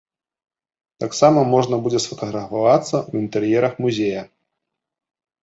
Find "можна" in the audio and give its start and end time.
1.53-1.75